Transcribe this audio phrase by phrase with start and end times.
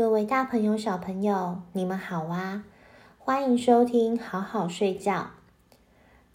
[0.00, 2.64] 各位大朋友、小朋友，你们好啊！
[3.18, 5.32] 欢迎收听好好睡觉。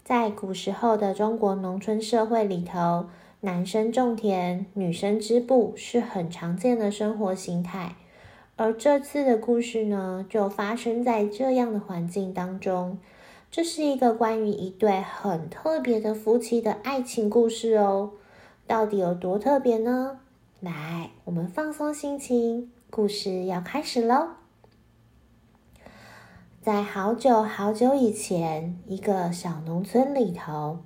[0.04, 3.06] 在古时候的中国农村社会里头，
[3.40, 7.96] 男生种田，女生织布是很常见的生活形态。
[8.54, 12.96] 而这次的故事呢，就发生在这样的环境当中。
[13.50, 18.12] 这是一个关于一对很特别的夫妻的爱情故事哦。
[18.68, 20.20] 到底有多特别呢？
[20.60, 24.28] 来，我们放松心情，故事要开始喽。
[26.62, 30.78] 在好久好久以前，一个小农村里头，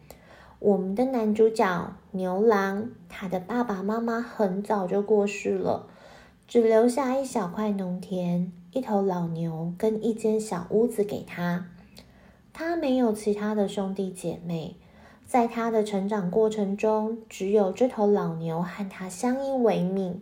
[0.59, 5.87] 我们的男主角牛郎，他的爸爸妈妈很早就过世了，
[6.49, 11.67] 只留下一小块农田、一头老牛跟一间小屋子给他。
[12.53, 14.77] 他没有其他的兄弟姐妹。
[15.25, 20.21] 在他的成长过程中，只有这头老牛和他相依为命。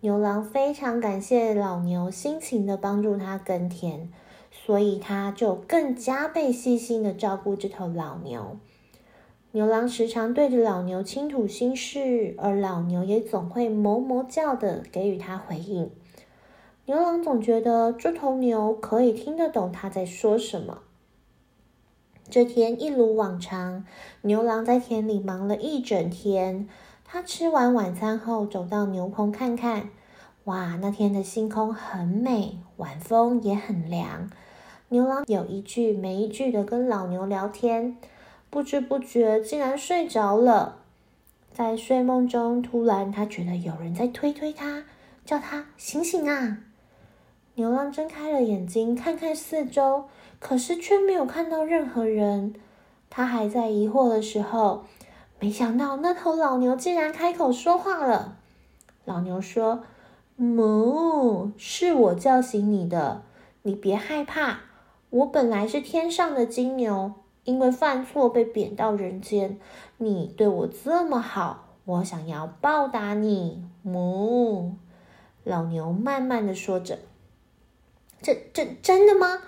[0.00, 4.08] 牛郎非常感谢老牛辛勤的帮助他耕田，
[4.52, 8.56] 所以他就更加倍细心的照顾这头老牛。
[9.50, 15.90] 牛郎时常对着老牛倾吐心事，而老牛也总会哞哞叫的给予他回应。
[16.84, 20.78] 牛郎总觉得这头牛可以听得懂他在说什么。
[22.30, 23.84] 这天一如往常，
[24.22, 26.68] 牛郎在田里忙了一整天。
[27.10, 29.88] 他吃完晚餐后，走到牛棚看看。
[30.44, 34.28] 哇，那天的星空很美，晚风也很凉。
[34.90, 37.96] 牛郎有一句没一句的跟老牛聊天，
[38.50, 40.80] 不知不觉竟然睡着了。
[41.50, 44.84] 在睡梦中，突然他觉得有人在推推他，
[45.24, 46.58] 叫他醒醒啊！
[47.54, 50.04] 牛郎睁开了眼睛，看看四周。
[50.38, 52.54] 可是却没有看到任何人。
[53.08, 54.84] 他还在疑惑的时候，
[55.40, 58.36] 没想到那头老牛竟然开口说话了。
[59.04, 59.84] 老牛说
[60.36, 63.22] ：“哞，是我叫醒你的，
[63.62, 64.60] 你别害怕。
[65.10, 67.12] 我本来是天上的金牛，
[67.44, 69.58] 因为犯错被贬到人间。
[69.98, 74.72] 你对我这么好，我想要报答你。”哞，
[75.44, 76.98] 老牛慢慢的说着
[78.20, 79.38] ：“这、这真的吗？”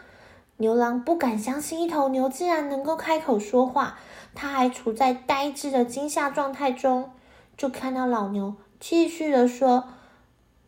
[0.60, 3.98] 牛郎不敢相信，一头牛竟然能够开口说话。
[4.34, 7.12] 他还处在呆滞的惊吓状态中，
[7.56, 9.84] 就看到老牛继续的说：“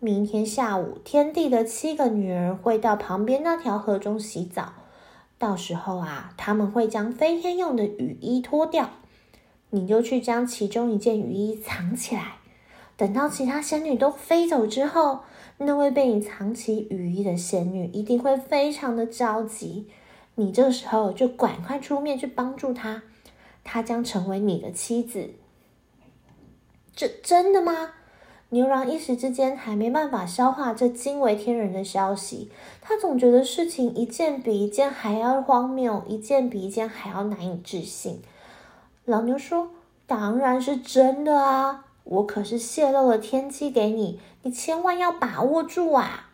[0.00, 4.72] 明天下午，天帝的七个女儿会到旁边那条河中洗澡。
[5.36, 8.88] 到时候啊，他们会将飞天用的雨衣脱掉，
[9.68, 12.36] 你就去将其中一件雨衣藏起来。
[12.96, 15.20] 等到其他仙女都飞走之后。”
[15.62, 19.86] 那位被你藏起雨衣的仙女一定会非常的着急，
[20.34, 23.02] 你这时候就赶快出面去帮助她，
[23.64, 25.30] 她将成为你的妻子。
[26.94, 27.92] 这真的吗？
[28.50, 32.50] 牛郎一时之间还没办法消化这惊为天人的消息，
[32.82, 38.20] 他总觉得事情一件比一件还要荒谬，一件比一件还要难以置信。
[39.06, 39.70] 老牛说
[40.06, 46.30] ：“当然是真的啊。”我可是泄露了天机给你，你千万要把握住啊！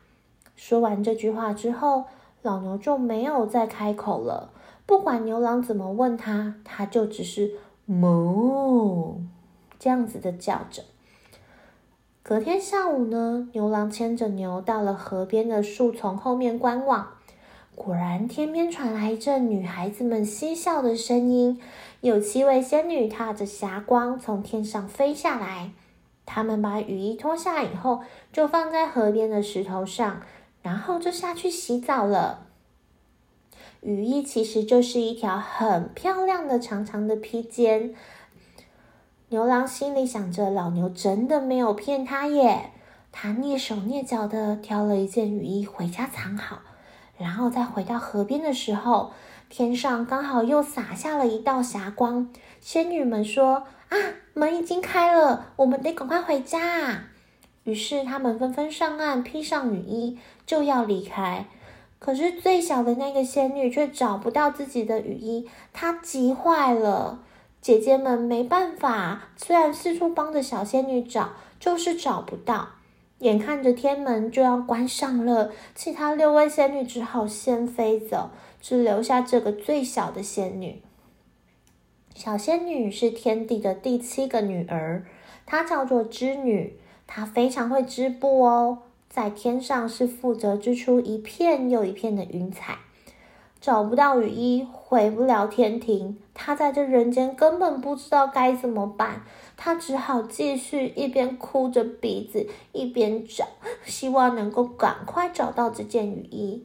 [0.57, 2.05] 说完这句话之后，
[2.43, 4.51] 老牛就没有再开口了。
[4.87, 7.53] 不管牛郎怎么问他，他就只是
[7.87, 9.21] 哞
[9.79, 10.83] 这样子的叫着。
[12.23, 17.18] 隔天下午呢，牛郎牵着牛到了河边的树丛后面观望。
[17.79, 21.61] 果然，天边传来一阵女孩子们嬉笑的声音。
[22.01, 25.71] 有七位仙女踏着霞光从天上飞下来。
[26.27, 28.01] 她们把雨衣脱下以后，
[28.33, 30.21] 就放在河边的石头上，
[30.61, 32.47] 然后就下去洗澡了。
[33.81, 37.95] 雨衣其实就是一条很漂亮的长长的披肩。
[39.29, 42.73] 牛郎心里想着：老牛真的没有骗他耶。
[43.13, 46.59] 他蹑手蹑脚的挑了一件雨衣回家藏好。
[47.19, 49.13] 然后再回到河边的时候，
[49.49, 52.31] 天上刚好又洒下了一道霞光。
[52.61, 53.97] 仙女们说：“啊，
[54.35, 57.05] 门已经开了，我们得赶快回家啊！”
[57.65, 61.45] 于是他们纷纷上岸，披上雨衣，就要离开。
[61.99, 67.19] 可是最小的那个仙女却找不到自己的雨衣，她急坏了。
[67.61, 72.69] 姐姐们没办法，虽然四处帮着小仙女找，就是找不到。
[73.19, 78.31] 眼看着天门就要关上了，其他六位仙女只好先飞走，
[78.61, 80.81] 只留下这个最小的仙女。
[82.15, 85.05] 小仙女是天帝的第七个女儿，
[85.47, 88.79] 她叫做织女，她非常会织布哦，
[89.09, 92.79] 在天上是负责织出一片又一片的云彩。
[93.61, 99.23] 找不到雨衣，回不了天庭，他在这人间根本不知道该怎么办。
[99.57, 103.45] 他只好继续一边哭着鼻子，一边找，
[103.85, 106.65] 希望能够赶快找到这件雨衣。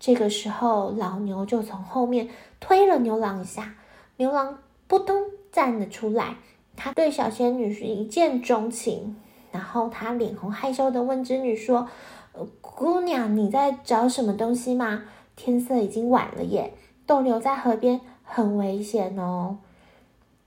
[0.00, 3.74] 这个时候，老牛就从后面推了牛郎一下，
[4.16, 6.36] 牛郎扑通站了出来。
[6.74, 9.14] 他对小仙女是一见钟情，
[9.52, 11.86] 然后他脸红害羞地问织女说
[12.32, 15.04] ：“呃，姑娘，你在找什么东西吗？
[15.36, 16.74] 天色已经晚了耶，
[17.06, 19.58] 逗留在河边很危险哦。”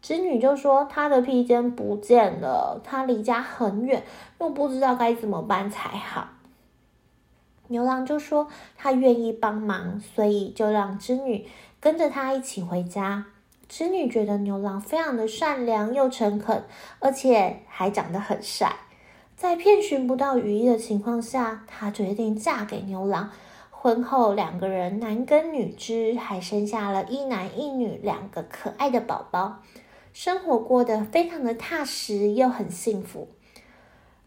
[0.02, 4.04] 织女就说：“她的披肩不见了，她离家很远，
[4.40, 6.30] 又不知道该怎么办才好。”
[7.70, 8.48] 牛郎就说
[8.78, 11.48] ：“他愿意帮忙，所以就让织女
[11.80, 13.26] 跟着他一起回家。”
[13.68, 16.64] 织女觉得牛郎非常的善良又诚恳，
[17.00, 18.72] 而且还长得很帅。
[19.36, 23.32] 在遍寻不到雨衣的情况下，她决定嫁给牛郎。
[23.86, 29.62] 婚后，两个人男耕女织，还生下了一男一女两个可爱的宝宝，
[30.12, 33.28] 生活过得非常的踏实又很幸福。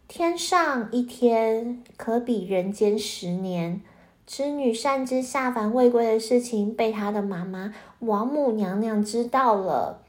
[0.07, 3.81] 天上一天，可比人间十年。
[4.25, 10.05] 织女擅自下凡未归的事情被她的妈妈王母娘娘知道了，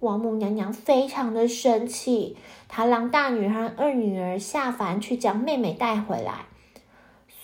[0.00, 2.36] 王母娘娘非常的生气，
[2.66, 6.46] 她让大女儿和二女儿下凡去将妹妹带回来。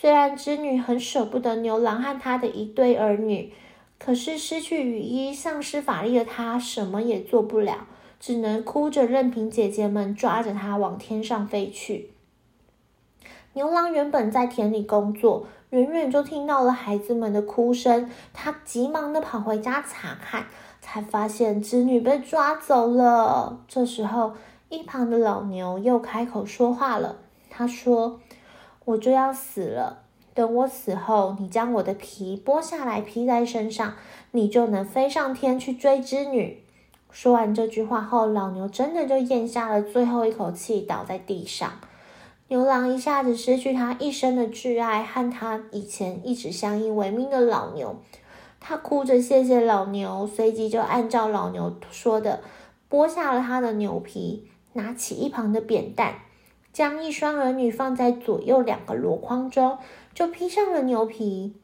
[0.04, 3.54] 虽然织女很舍不得牛郎和他的一对儿女，
[3.98, 7.86] 可是失去雨衣、丧失法力的她什么也做不了，
[8.20, 12.10] 只能哭着任凭姐姐们抓着她往天上飞去。
[13.54, 15.46] 牛郎原本在田里工作。
[15.70, 20.44] 远远就听到了孩子们的哭声，他急忙的跑回家查看，
[20.82, 23.58] 才发现织女被抓走了。
[23.66, 24.34] 这时候，
[24.68, 27.16] 一旁的老牛又开口说话了，
[27.48, 28.20] 他说
[28.84, 30.02] ：“我就要死了，
[30.34, 33.94] 等我死后，你将我的皮剥下来披在身上，
[34.32, 36.62] 你就能飞上天去追织女。”
[37.10, 41.72] 说完这句话后，老牛真的就咽下了最后一口气，倒在地上。
[42.48, 47.96] 牛郎一下子失去他一生的挚爱和他以前一直相依为命的老牛，
[48.60, 52.40] 他哭着谢谢老牛，随即就按照老牛说的
[52.90, 56.16] 剥下了他的牛皮，拿起一旁的扁担，
[56.75, 59.79] 将一双儿女放在左右两个箩筐中，
[60.12, 61.55] 就披上了牛皮。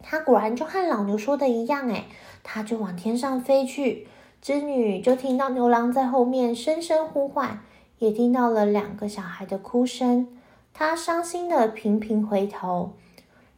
[0.00, 2.04] 他果然就和老牛说的一样，诶，
[2.44, 4.06] 他就往天上飞去。
[4.42, 7.60] 织女就听到牛郎在后面声声呼唤。
[7.98, 10.26] 也听到了两个小孩的哭声，
[10.74, 12.94] 他伤心的频频回头，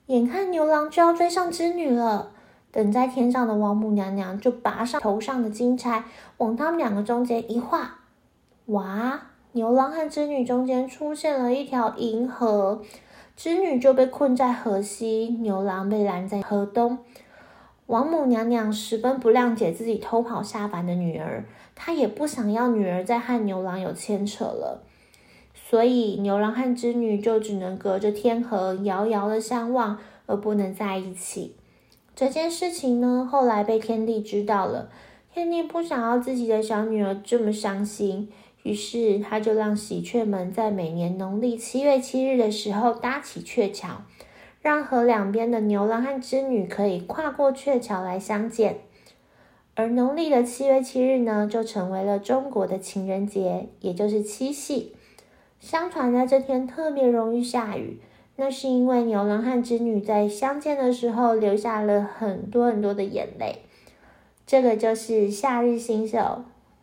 [0.07, 2.31] 眼看牛郎就要追上织女了。
[2.71, 6.05] 等在天上的王母娘娘就拔上头上的金钗，
[6.37, 8.01] 往他们两个中间一画，
[8.67, 9.34] 哇！
[9.55, 12.83] 牛郎和织女中间出现了一条银河，
[13.37, 16.99] 织女就被困在河西，牛郎被拦在河东。
[17.87, 21.45] 王母娘娘十分不谅解自己偷跑下凡的女儿，
[21.77, 24.83] 她也不想要女儿再和牛郎有牵扯了，
[25.55, 29.97] 所以牛郎和织女就只能隔着天河遥遥的相望，
[30.27, 31.55] 而不能在一起。
[32.17, 34.89] 这件事情呢，后来被天帝知道了，
[35.35, 38.29] 天帝不想要自己的小女儿这么伤心，
[38.63, 44.03] 于是他就让喜鹊们在每年农历七月七日的时候搭起鹊桥。
[44.63, 48.77] 让河两边的牛郎和织女可以跨过鹊桥来相见，
[49.75, 54.95] 而农历的七月七日呢，就成为了中国的情人节，也就是七夕。
[55.59, 57.99] 相传在这天特别容易下雨，
[58.37, 63.63] 那是因为牛郎和织女在相见的时候流下了很多很多的眼泪。
[64.47, 66.19] 这个就是夏日星宿、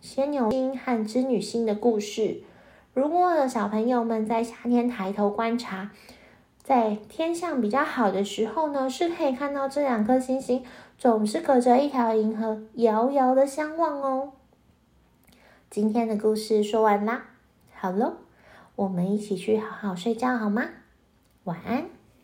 [0.02, 2.42] 牵牛星和织女星的故事。
[2.94, 5.92] 如果小朋友们在夏天抬头观察，
[6.64, 10.64] 在天象比较好的时候呢，是可以看到这两颗星星
[10.98, 14.34] 总是隔着一条银河遥遥的相望哦。
[15.70, 17.28] 今天的故事说完啦，
[17.74, 18.16] 好喽，
[18.76, 20.66] 我们一起去好好睡觉好吗？
[21.44, 22.01] 晚安。